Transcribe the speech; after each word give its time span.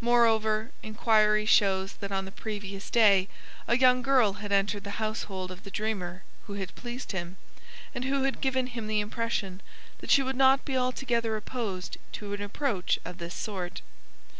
Moreover, 0.00 0.70
inquiry 0.84 1.44
shows 1.44 1.94
that 1.94 2.12
on 2.12 2.24
the 2.24 2.30
previous 2.30 2.88
day 2.88 3.26
a 3.66 3.76
young 3.76 4.00
girl 4.00 4.34
had 4.34 4.52
entered 4.52 4.84
the 4.84 5.02
household 5.02 5.50
of 5.50 5.64
the 5.64 5.72
dreamer 5.72 6.22
who 6.46 6.52
had 6.52 6.72
pleased 6.76 7.10
him, 7.10 7.36
and 7.92 8.04
who 8.04 8.22
had 8.22 8.40
given 8.40 8.68
him 8.68 8.86
the 8.86 9.00
impression 9.00 9.60
that 9.98 10.12
she 10.12 10.22
would 10.22 10.36
not 10.36 10.64
be 10.64 10.76
altogether 10.76 11.34
opposed 11.36 11.96
to 12.12 12.32
an 12.32 12.42
approach 12.42 13.00
of 13.04 13.18
this 13.18 13.34
sort. 13.34 13.82